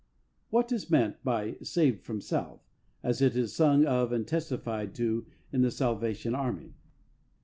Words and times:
What 0.49 0.71
is 0.71 0.89
meant 0.89 1.23
by" 1.23 1.57
saved 1.61 2.01
from 2.01 2.21
self" 2.21 2.61
as 3.03 3.21
it 3.21 3.35
is 3.37 3.53
sung 3.55 3.85
of 3.85 4.11
and 4.11 4.27
testified 4.27 4.95
to 4.95 5.27
in 5.53 5.61
The 5.61 5.69
Salvation 5.69 6.33
Army 6.33 6.73